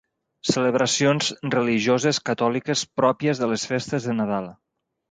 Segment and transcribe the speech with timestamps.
[0.51, 1.27] Celebracions
[1.57, 4.53] religioses catòliques pròpies de les festes de Nadal.